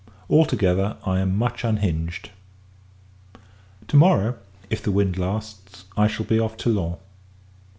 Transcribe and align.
All 0.29 0.45
together, 0.47 0.97
I 1.05 1.19
am 1.19 1.37
much 1.37 1.63
unhinged. 1.63 2.31
To 3.87 3.95
morrow, 3.97 4.39
if 4.67 4.81
the 4.81 4.91
wind 4.91 5.19
lasts, 5.19 5.85
I 5.95 6.07
shall 6.07 6.25
be 6.25 6.39
off 6.39 6.57
Toulon. 6.57 6.95